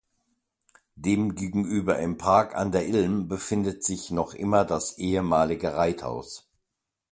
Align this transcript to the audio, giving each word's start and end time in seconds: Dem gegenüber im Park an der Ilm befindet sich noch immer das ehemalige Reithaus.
Dem 0.95 1.35
gegenüber 1.35 1.99
im 1.99 2.17
Park 2.17 2.55
an 2.55 2.71
der 2.71 2.87
Ilm 2.87 3.27
befindet 3.27 3.83
sich 3.83 4.09
noch 4.09 4.33
immer 4.33 4.65
das 4.65 4.97
ehemalige 4.97 5.75
Reithaus. 5.75 6.49